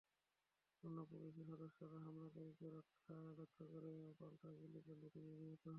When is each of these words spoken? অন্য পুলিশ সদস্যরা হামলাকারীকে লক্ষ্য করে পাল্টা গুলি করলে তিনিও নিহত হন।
অন্য 0.83 0.97
পুলিশ 1.09 1.33
সদস্যরা 1.49 1.97
হামলাকারীকে 2.05 2.67
লক্ষ্য 3.37 3.63
করে 3.65 3.93
পাল্টা 4.19 4.49
গুলি 4.59 4.79
করলে 4.87 5.07
তিনিও 5.09 5.35
নিহত 5.41 5.61
হন। 5.61 5.69